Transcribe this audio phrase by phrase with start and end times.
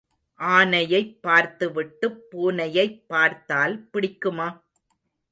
[0.39, 4.47] ஆனையைப் பார்த்துவிட்டுப் பூனையைப் பார்த்தால் பிடிக்குமா?